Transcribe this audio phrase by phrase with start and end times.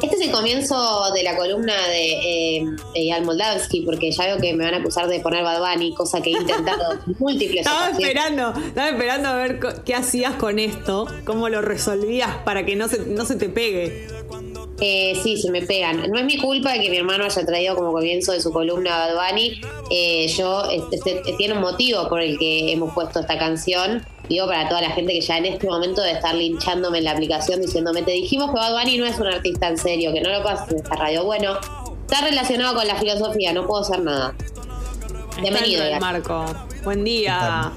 [0.00, 2.64] Este es el comienzo de la columna de, eh,
[2.94, 6.20] de Moldavsky, porque ya veo que me van a acusar de poner Bad Bunny, cosa
[6.20, 11.48] que he intentado múltiples Estaba esperando, estaba esperando a ver qué hacías con esto, cómo
[11.48, 14.06] lo resolvías para que no se, no se te pegue.
[14.80, 16.08] Eh, sí, se me pegan.
[16.08, 19.30] No es mi culpa que mi hermano haya traído como comienzo de su columna Bad
[19.30, 19.60] Bunny.
[19.90, 24.46] Eh, yo, este, este, tiene un motivo por el que hemos puesto esta canción digo
[24.46, 27.60] para toda la gente que ya en este momento de estar linchándome en la aplicación
[27.60, 30.42] diciéndome, te dijimos que Bad Bunny no es un artista en serio, que no lo
[30.42, 31.24] pases en esta radio.
[31.24, 31.58] Bueno,
[32.02, 34.34] está relacionado con la filosofía, no puedo hacer nada.
[35.40, 35.82] Bienvenido.
[36.00, 36.44] Marco.
[36.84, 37.72] Buen día.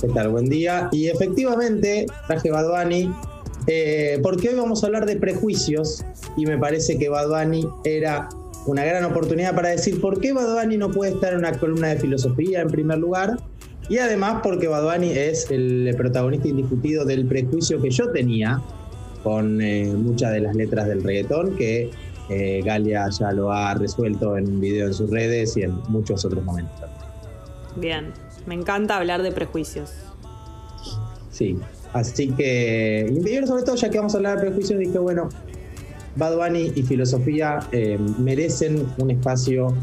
[0.00, 0.28] ¿Qué tal?
[0.28, 0.88] Buen día.
[0.92, 3.10] Y efectivamente, traje Bad Bunny
[3.66, 6.04] eh, porque hoy vamos a hablar de prejuicios
[6.36, 8.28] y me parece que Bad Bunny era
[8.66, 11.88] una gran oportunidad para decir por qué Bad Bunny no puede estar en una columna
[11.88, 13.36] de filosofía en primer lugar
[13.88, 18.60] y además porque Badwani es el protagonista indiscutido del prejuicio que yo tenía
[19.22, 21.90] con eh, muchas de las letras del reggaetón, que
[22.28, 26.24] eh, Galia ya lo ha resuelto en un video en sus redes y en muchos
[26.24, 26.88] otros momentos.
[27.76, 28.12] Bien,
[28.46, 29.92] me encanta hablar de prejuicios.
[31.30, 31.58] Sí,
[31.92, 35.28] así que, y sobre todo ya que vamos a hablar de prejuicios, dije, bueno,
[36.16, 39.74] Bad y filosofía eh, merecen un espacio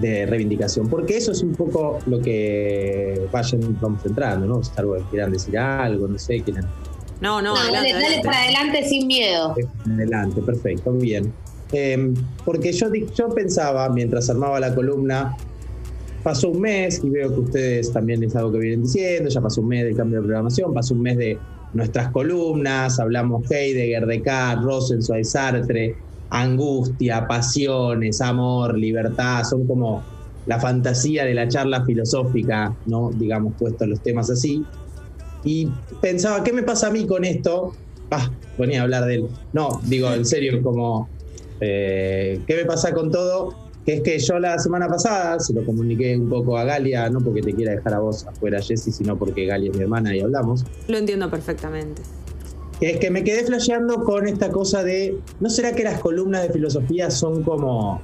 [0.00, 4.62] de reivindicación, porque eso es un poco lo que vayan, vamos entrando, ¿no?
[4.62, 6.64] Si algo quieran decir algo, no sé, quieren...
[7.20, 9.54] No, no, dale, para adelante sin miedo.
[9.86, 11.32] Adelante, perfecto, bien.
[11.72, 15.36] Em, porque yo, yo pensaba, mientras armaba la columna,
[16.22, 19.60] pasó un mes, y veo que ustedes también es algo que vienen diciendo, ya pasó
[19.60, 21.38] un mes del cambio de programación, pasó un mes de
[21.74, 25.96] nuestras columnas, hablamos Heidegger, Descartes, Rosenzweig, Sartre,
[26.30, 30.02] angustia, pasiones, amor, libertad, son como
[30.46, 33.10] la fantasía de la charla filosófica, ¿no?
[33.10, 34.64] Digamos, puestos los temas así.
[35.44, 35.68] Y
[36.00, 37.74] pensaba, ¿qué me pasa a mí con esto?
[38.10, 39.28] Ah, ponía a hablar de él.
[39.52, 41.08] No, digo, en serio, como,
[41.60, 43.54] eh, ¿qué me pasa con todo?
[43.84, 47.20] Que es que yo la semana pasada se lo comuniqué un poco a Galia, no
[47.20, 50.20] porque te quiera dejar a vos afuera, Jessy, sino porque Galia es mi hermana y
[50.20, 50.64] hablamos.
[50.88, 52.02] Lo entiendo perfectamente
[52.80, 56.42] que es que me quedé flasheando con esta cosa de, ¿no será que las columnas
[56.42, 58.00] de filosofía son como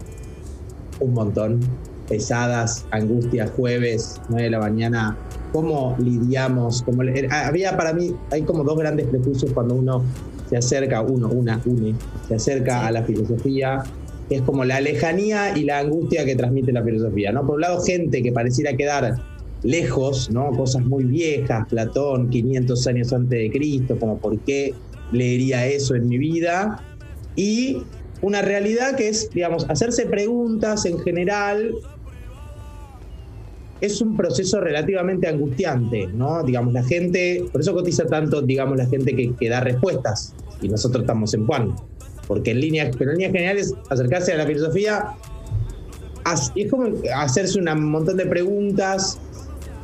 [1.00, 1.60] un montón?
[2.08, 5.16] Pesadas, angustias, jueves, 9 de la mañana,
[5.52, 6.82] ¿cómo lidiamos?
[6.82, 10.04] Como, había para mí, hay como dos grandes prejuicios cuando uno
[10.50, 11.94] se acerca, uno, una, une,
[12.28, 13.82] se acerca a la filosofía,
[14.28, 17.46] es como la lejanía y la angustia que transmite la filosofía, ¿no?
[17.46, 19.16] Por un lado, gente que pareciera quedar
[19.64, 20.50] lejos, ¿no?
[20.50, 24.74] Cosas muy viejas, Platón, 500 años antes de Cristo, como por qué
[25.10, 26.82] leería eso en mi vida.
[27.34, 27.82] Y
[28.22, 31.74] una realidad que es, digamos, hacerse preguntas en general
[33.80, 36.42] es un proceso relativamente angustiante, ¿no?
[36.42, 41.02] Digamos, la gente, por eso cotiza tanto, digamos, la gente que, da respuestas y nosotros
[41.02, 41.74] estamos en Juan.
[42.26, 45.08] Porque en líneas, pero en líneas generales, acercarse a la filosofía
[46.54, 49.18] es como hacerse un montón de preguntas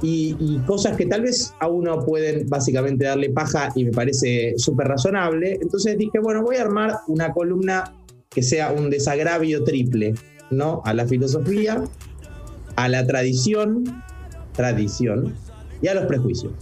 [0.02, 4.88] y, cosas que tal vez a uno pueden básicamente darle paja y me parece súper
[4.88, 5.58] razonable.
[5.60, 7.94] Entonces dije, bueno, voy a armar una columna
[8.28, 10.14] que sea un desagravio triple,
[10.50, 10.82] ¿no?
[10.84, 11.82] A la filosofía,
[12.76, 13.84] a la tradición,
[14.52, 15.34] tradición,
[15.82, 16.52] y a los prejuicios.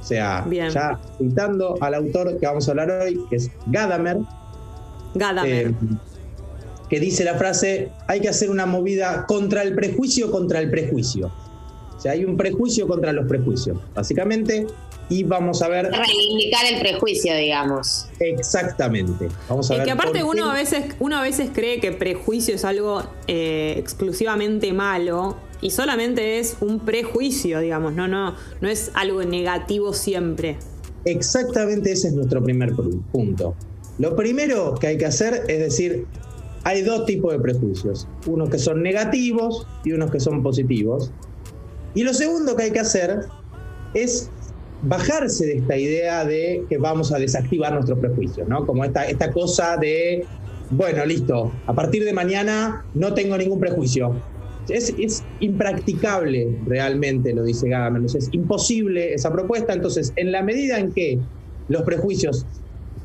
[0.00, 4.18] O sea, ya citando al autor que vamos a hablar hoy, que es Gadamer.
[5.14, 5.68] Gadamer.
[5.68, 5.74] Eh,
[6.88, 11.30] que dice la frase, hay que hacer una movida contra el prejuicio, contra el prejuicio.
[12.00, 14.66] O sea, hay un prejuicio contra los prejuicios, básicamente,
[15.10, 15.90] y vamos a ver...
[15.90, 18.08] Reivindicar el prejuicio, digamos.
[18.18, 19.28] Exactamente.
[19.50, 22.64] Vamos a es que aparte uno a, veces, uno a veces cree que prejuicio es
[22.64, 29.22] algo eh, exclusivamente malo y solamente es un prejuicio, digamos, no, no, no es algo
[29.22, 30.56] negativo siempre.
[31.04, 32.72] Exactamente ese es nuestro primer
[33.12, 33.54] punto.
[33.98, 36.06] Lo primero que hay que hacer es decir,
[36.64, 41.10] hay dos tipos de prejuicios, unos que son negativos y unos que son positivos.
[41.94, 43.20] Y lo segundo que hay que hacer
[43.94, 44.30] es
[44.82, 48.66] bajarse de esta idea de que vamos a desactivar nuestros prejuicios, ¿no?
[48.66, 50.24] Como esta, esta cosa de,
[50.70, 54.14] bueno, listo, a partir de mañana no tengo ningún prejuicio.
[54.68, 54.94] Es,
[55.40, 59.72] impracticable realmente, lo dice Gadamer, es imposible esa propuesta.
[59.72, 61.18] Entonces, en la medida en que
[61.68, 62.46] los prejuicios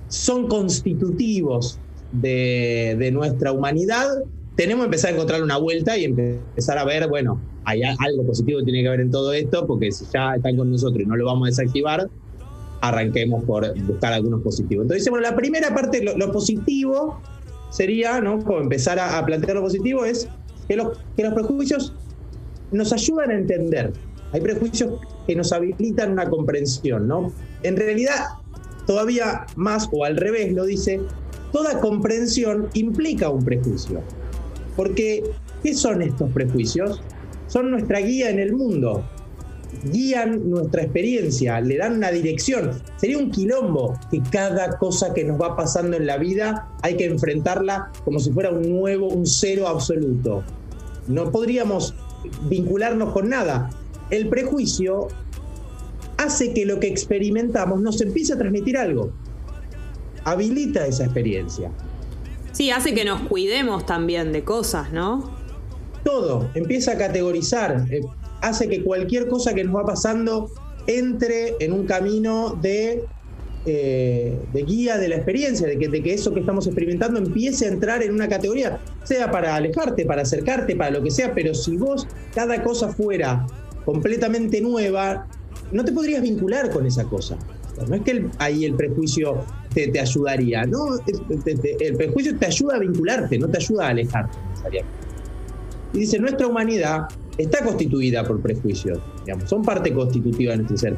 [0.08, 1.80] son constitutivos
[2.12, 4.08] de nuestra humanidad,
[4.56, 8.60] tenemos que empezar a encontrar una vuelta y empezar a ver, bueno, hay algo positivo
[8.60, 11.16] que tiene que ver en todo esto, porque si ya están con nosotros y no
[11.16, 12.10] lo vamos a desactivar,
[12.82, 14.84] arranquemos por buscar algunos positivos.
[14.84, 17.20] Entonces, bueno, la primera parte, lo, positivo
[17.72, 18.40] sería, ¿no?
[18.44, 20.30] Como empezar a, plantear lo positivo, es
[20.68, 21.94] que los, que los prejuicios
[22.72, 23.94] nos ayudan a entender.
[24.32, 27.32] Hay prejuicios que nos habilitan una comprensión, ¿no?
[27.64, 28.26] En realidad,
[28.86, 31.02] todavía más, o al revés, lo dice,
[31.52, 34.02] toda comprensión implica un prejuicio.
[34.76, 35.24] Porque,
[35.64, 37.02] ¿qué son estos prejuicios?
[37.48, 39.04] Son nuestra guía en el mundo
[39.84, 42.72] guían nuestra experiencia, le dan una dirección.
[42.98, 47.06] Sería un quilombo que cada cosa que nos va pasando en la vida hay que
[47.06, 50.44] enfrentarla como si fuera un nuevo, un cero absoluto.
[51.08, 51.94] No podríamos
[52.50, 53.70] vincularnos con nada.
[54.10, 55.08] El prejuicio
[56.18, 59.12] hace que lo que experimentamos nos empiece a transmitir algo.
[60.24, 61.72] Habilita esa experiencia.
[62.52, 65.35] Sí, hace que nos cuidemos también de cosas, ¿no?
[66.06, 67.84] Todo, empieza a categorizar.
[67.90, 68.02] Eh,
[68.42, 70.52] hace que cualquier cosa que nos va pasando
[70.86, 73.04] entre en un camino de,
[73.66, 77.66] eh, de guía de la experiencia, de que, de que eso que estamos experimentando empiece
[77.66, 81.56] a entrar en una categoría, sea para alejarte, para acercarte, para lo que sea, pero
[81.56, 83.48] si vos cada cosa fuera
[83.84, 85.28] completamente nueva,
[85.72, 87.36] no te podrías vincular con esa cosa.
[87.90, 89.44] No es que ahí el prejuicio
[89.74, 91.00] te, te ayudaría, no,
[91.80, 94.38] el prejuicio te ayuda a vincularte, no te ayuda a alejarte
[95.96, 97.08] Y dice, nuestra humanidad
[97.38, 99.00] está constituida por prejuicios,
[99.48, 100.98] son parte constitutiva de nuestro ser.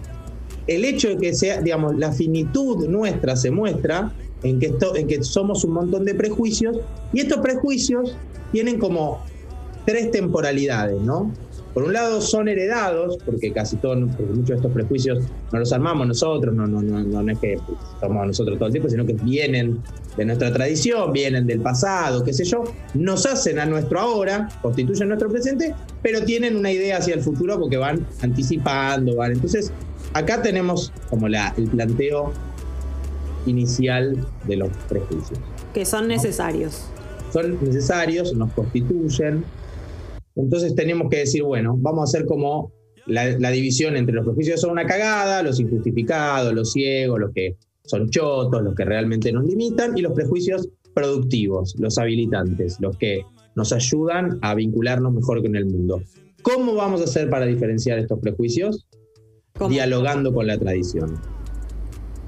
[0.66, 4.12] El hecho de que sea, digamos, la finitud nuestra se muestra
[4.44, 6.78] en que somos un montón de prejuicios
[7.14, 8.18] y estos prejuicios
[8.52, 9.20] tienen como
[9.86, 11.32] tres temporalidades, ¿no?
[11.78, 15.20] Por un lado son heredados, porque casi todos, muchos de estos prejuicios
[15.52, 17.60] no los armamos nosotros, no, no, no, no es que
[18.00, 19.84] somos nosotros todo el tiempo, sino que vienen
[20.18, 22.64] de nuestra tradición, vienen del pasado, qué sé yo,
[22.96, 27.60] nos hacen a nuestro ahora, constituyen nuestro presente, pero tienen una idea hacia el futuro
[27.60, 29.34] porque van anticipando, van.
[29.34, 29.72] Entonces,
[30.14, 32.34] acá tenemos como la, el planteo
[33.46, 35.40] inicial de los prejuicios.
[35.76, 36.86] Que son necesarios.
[37.32, 39.46] Son necesarios, nos constituyen,
[40.38, 42.72] entonces tenemos que decir, bueno, vamos a hacer como
[43.08, 47.56] la, división entre los prejuicios que son una cagada, los injustificados, los ciegos, los que
[47.86, 53.22] son chotos, los que realmente nos limitan, y los prejuicios productivos, los habilitantes, los que
[53.56, 56.02] nos ayudan a vincularnos mejor con el mundo.
[56.42, 58.86] ¿Cómo vamos a hacer para diferenciar estos prejuicios?
[59.70, 61.20] Dialogando con la tradición.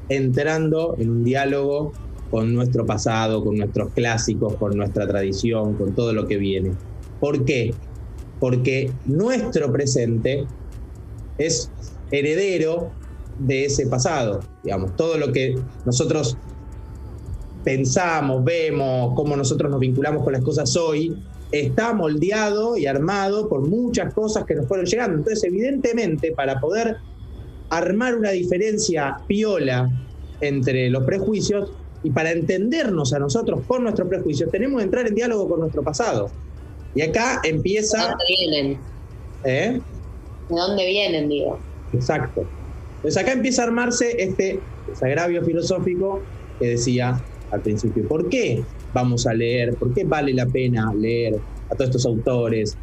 [0.08, 1.92] Entrando en un diálogo
[2.32, 6.72] con nuestro pasado, con nuestros clásicos, con nuestra tradición, con todo lo que viene.
[7.20, 7.74] ¿Por qué?
[8.40, 10.46] Porque nuestro presente
[11.38, 11.70] es
[12.12, 12.92] heredero
[13.40, 14.42] de ese pasado.
[14.64, 16.38] Digamos, todo lo que nosotros
[17.64, 21.16] pensamos, vemos, cómo nosotros nos vinculamos con las cosas hoy,
[21.52, 25.18] está moldeado y armado por muchas cosas que nos fueron llegando.
[25.18, 26.98] Entonces, evidentemente, para poder
[27.70, 29.90] armar una diferencia piola
[30.42, 31.72] entre los prejuicios
[32.04, 35.84] y para entendernos a nosotros con nuestros prejuicios, tenemos que entrar en diálogo con nuestro
[35.84, 36.32] pasado.
[36.96, 37.98] Y acá empieza...
[37.98, 38.80] ¿De dónde vienen?
[39.44, 39.82] ¿Eh?
[40.50, 41.60] ¿De dónde vienen, digo?
[41.94, 42.46] Exacto.
[43.02, 44.60] Pues acá empieza a armarse este
[45.02, 46.22] agravio filosófico
[46.60, 48.08] que decía al principio.
[48.08, 48.64] ¿Por qué
[48.94, 49.76] vamos a leer?
[49.76, 51.40] ¿Por qué vale la pena leer
[51.70, 52.78] a todos estos autores,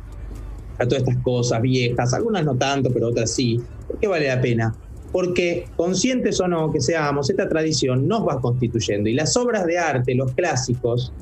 [0.79, 2.15] a todas estas cosas viejas?
[2.15, 3.61] Algunas no tanto, pero otras sí.
[3.87, 4.75] ¿Por qué vale la pena?
[5.13, 9.79] Porque conscientes o no que seamos, esta tradición nos va constituyendo y las obras de
[9.79, 11.13] arte, los clásicos,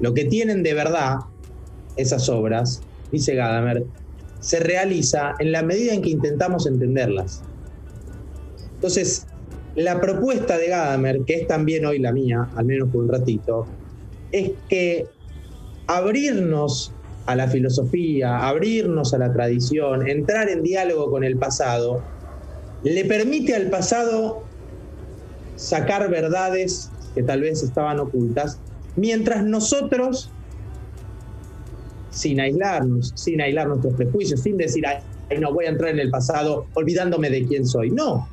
[0.00, 1.16] lo que tienen de verdad
[1.96, 3.84] esas obras, dice Gadamer,
[4.40, 7.42] se realiza en la medida en que intentamos entenderlas.
[8.74, 9.26] Entonces,
[9.76, 13.66] la propuesta de Gadamer, que es también hoy la mía, al menos por un ratito,
[14.32, 15.06] es que
[15.86, 16.92] abrirnos
[17.26, 22.02] a la filosofía, abrirnos a la tradición, entrar en diálogo con el pasado,
[22.82, 24.42] le permite al pasado
[25.56, 28.58] sacar verdades que tal vez estaban ocultas,
[28.96, 30.30] mientras nosotros
[32.12, 34.98] sin aislarnos, sin aislar nuestros prejuicios, sin decir, ay,
[35.40, 37.90] no voy a entrar en el pasado olvidándome de quién soy.
[37.90, 38.28] No,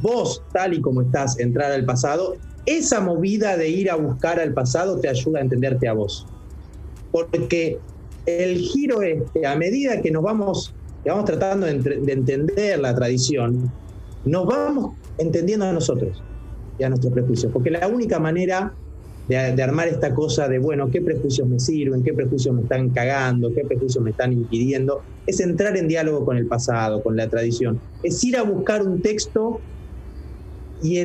[0.00, 4.54] vos, tal y como estás, entrar al pasado, esa movida de ir a buscar al
[4.54, 6.26] pasado te ayuda a entenderte a vos.
[7.10, 7.78] Porque
[8.26, 12.94] el giro este, a medida que nos vamos, que vamos tratando de, de entender la
[12.94, 13.70] tradición,
[14.24, 16.22] nos vamos entendiendo a nosotros
[16.78, 17.52] y a nuestros prejuicios.
[17.52, 18.72] Porque la única manera
[19.28, 23.52] de, armar esta cosa de, bueno, qué prejuicios me sirven, qué prejuicios me están cagando,
[23.54, 27.80] qué prejuicios me están impidiendo, es entrar en diálogo con el pasado, con la tradición,
[28.02, 29.60] es ir a buscar un texto
[30.82, 30.98] y,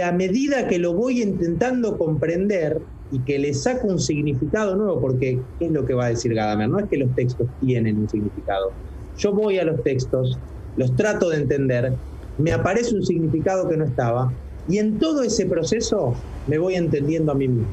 [0.00, 2.78] a medida que lo voy intentando comprender
[3.10, 6.34] y que le saco un significado nuevo, porque ¿qué es lo que va a decir
[6.34, 6.68] Gadamer?
[6.68, 8.74] No es que los textos tienen un significado.
[9.16, 10.38] Yo voy a los textos,
[10.76, 11.94] los trato de entender,
[12.36, 14.34] me aparece un significado que no estaba,
[14.68, 16.14] y en todo ese proceso
[16.46, 17.68] me voy entendiendo a mí mismo.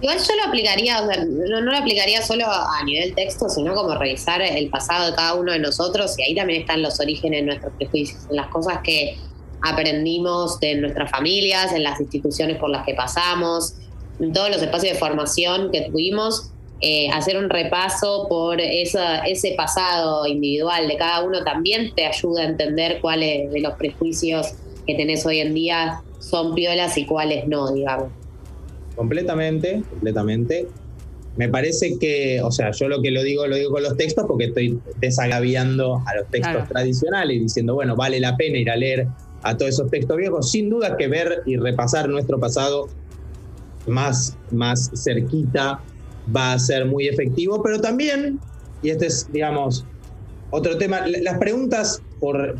[0.00, 3.94] Igual yo lo aplicaría, o sea, no, lo aplicaría solo a nivel texto, sino como
[3.94, 7.46] revisar el pasado de cada uno de nosotros y ahí también están los orígenes de
[7.46, 9.16] nuestros prejuicios, en las cosas que
[9.62, 13.74] aprendimos de nuestras familias, en las instituciones por las que pasamos,
[14.20, 16.50] en todos los espacios de formación que tuvimos,
[16.82, 22.42] eh, hacer un repaso por esa, ese pasado individual de cada uno también te ayuda
[22.42, 24.48] a entender cuáles de los prejuicios
[24.86, 28.08] que tenés hoy en día son piolas y cuáles no, digamos.
[28.96, 30.66] Completamente, completamente.
[31.36, 34.24] Me parece que, o sea, yo lo que lo digo, lo digo con los textos
[34.26, 38.76] porque estoy desagaviando a los textos tradicionales y diciendo, bueno, vale la pena ir a
[38.76, 39.06] leer
[39.42, 40.50] a todos esos textos viejos.
[40.50, 42.88] Sin duda que ver y repasar nuestro pasado
[43.86, 45.80] más, más cerquita
[46.34, 48.40] va a ser muy efectivo, pero también,
[48.82, 49.84] y este es, digamos,
[50.50, 52.56] otro tema, las preguntas por,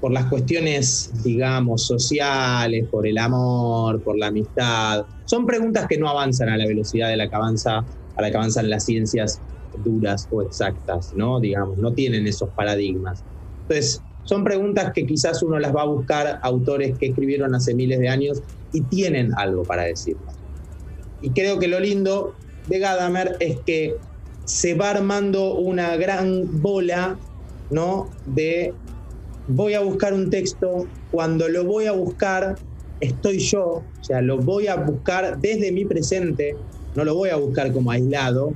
[0.00, 6.08] por las cuestiones, digamos, sociales, por el amor, por la amistad, son preguntas que no
[6.08, 9.40] avanzan a la velocidad de la que avanza, a la que avanzan las ciencias
[9.84, 11.40] duras o exactas, ¿no?
[11.40, 13.24] Digamos, no tienen esos paradigmas.
[13.62, 17.98] Entonces, son preguntas que quizás uno las va a buscar autores que escribieron hace miles
[17.98, 20.34] de años y tienen algo para decirnos.
[21.22, 22.34] Y creo que lo lindo
[22.66, 23.94] de Gadamer es que
[24.44, 27.18] se va armando una gran bola,
[27.70, 28.10] ¿no?
[28.26, 28.74] De
[29.48, 32.56] voy a buscar un texto, cuando lo voy a buscar
[33.00, 36.56] estoy yo, o sea, lo voy a buscar desde mi presente,
[36.94, 38.52] no lo voy a buscar como aislado,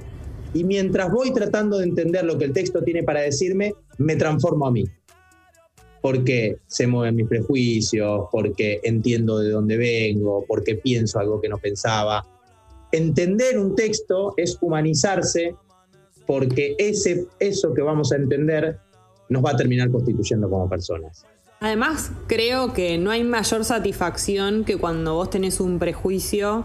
[0.55, 4.67] y mientras voy tratando de entender lo que el texto tiene para decirme, me transformo
[4.67, 4.85] a mí.
[6.03, 11.59] Porque se mueven mis prejuicios, porque entiendo de dónde vengo, porque pienso algo que no
[11.59, 12.27] pensaba,
[12.91, 15.55] entender un texto es humanizarse
[16.27, 18.79] porque ese, eso que vamos a entender
[19.31, 21.25] nos va a terminar constituyendo como personas.
[21.61, 26.65] Además, creo que no hay mayor satisfacción que cuando vos tenés un prejuicio,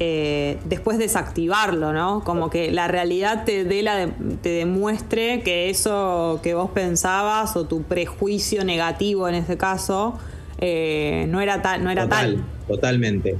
[0.00, 2.22] eh, después desactivarlo, ¿no?
[2.24, 8.64] Como que la realidad te, te demuestre que eso que vos pensabas o tu prejuicio
[8.64, 10.18] negativo en este caso
[10.60, 12.44] eh, no era, tal no era tal.
[12.66, 13.36] Totalmente,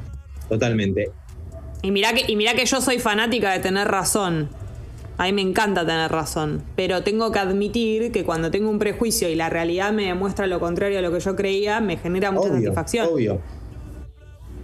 [0.49, 1.11] totalmente.
[1.83, 4.49] Y mira que, y mira que yo soy fanática de tener razón.
[5.19, 6.63] A mí me encanta tener razón.
[6.77, 10.61] Pero tengo que admitir que cuando tengo un prejuicio y la realidad me demuestra lo
[10.61, 13.09] contrario a lo que yo creía, me genera mucha satisfacción.
[13.13, 13.41] Obvio.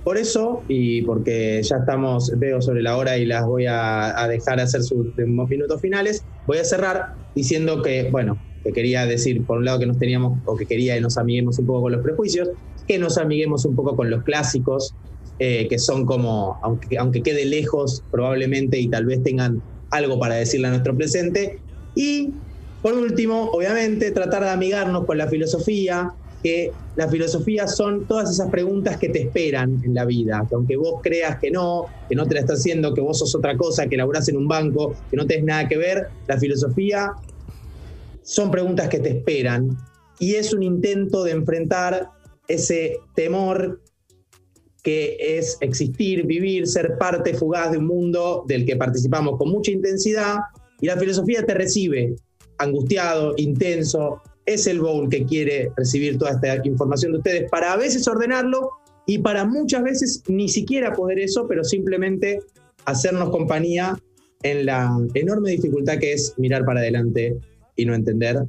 [0.05, 4.61] Por eso, y porque ya estamos, veo sobre la hora y las voy a, dejar
[4.61, 9.65] hacer sus minutos finales, voy a cerrar diciendo que, bueno, que quería decir, por un
[9.65, 12.51] lado, que nos teníamos, o que quería que nos amiguemos un poco con los prejuicios,
[12.87, 14.95] que nos amiguemos un poco con los clásicos,
[15.39, 19.63] eh, que son como, aunque, aunque quede lejos probablemente y tal vez tengan
[19.95, 21.59] algo para decirle a nuestro presente.
[21.95, 22.33] Y
[22.83, 28.51] por último, obviamente, tratar de amigarnos con la filosofía, que la filosofía son todas esas
[28.51, 32.27] preguntas que te esperan en la vida, que aunque vos creas que no, que no
[32.27, 35.17] te la está haciendo, que vos sos otra cosa, que laburás en un banco, que
[35.17, 37.13] no tenés nada que ver, la filosofía
[38.23, 39.77] son preguntas que te esperan
[40.19, 42.11] y es un intento de enfrentar
[42.49, 43.81] ese temor
[44.85, 49.73] que es existir, vivir, ser parte fugaz de un mundo del que participamos con mucha
[49.73, 50.37] intensidad
[50.81, 52.15] y la filosofía te recibe
[52.59, 57.77] angustiado, intenso, es el bowl que quiere recibir toda esta información de ustedes para a
[57.77, 58.71] veces ordenarlo
[59.07, 62.41] y para muchas veces ni siquiera poder eso, pero simplemente
[62.85, 63.99] hacernos compañía
[64.43, 67.39] en la enorme dificultad que es mirar para adelante
[67.75, 68.45] y no entender.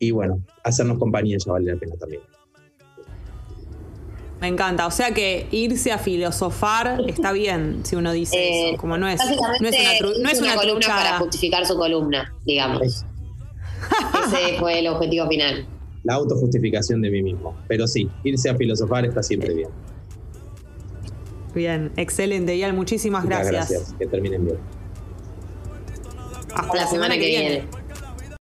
[0.00, 2.22] Y bueno, hacernos compañía ya vale la pena también.
[4.42, 4.88] Me encanta.
[4.88, 8.74] O sea que irse a filosofar está bien si uno dice eso.
[8.74, 9.20] Eh, como no es,
[9.60, 12.82] no es una, columna para justificar su columna, digamos.
[12.82, 15.64] Ese fue el objetivo final.
[16.02, 17.56] La autojustificación de mí mismo.
[17.68, 19.68] Pero sí, irse a filosofar está siempre bien.
[21.54, 22.72] Bien, excelente, Ial.
[22.72, 23.70] Muchísimas gracias.
[23.70, 23.94] gracias.
[23.96, 24.58] Que terminen bien.
[26.52, 27.64] Hasta la semana que viene.